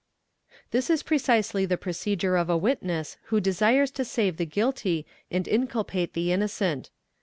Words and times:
This 0.71 0.89
is 0.89 1.03
precisely 1.03 1.63
the 1.63 1.77
procedure 1.77 2.35
of 2.35 2.49
a 2.49 2.57
witness 2.57 3.17
who 3.25 3.39
desires 3.39 3.91
to 3.91 4.03
save 4.03 4.37
the 4.37 4.47
guilty 4.47 5.05
and 5.29 5.47
inculpate 5.47 6.13
the 6.13 6.31
innocent. 6.31 6.89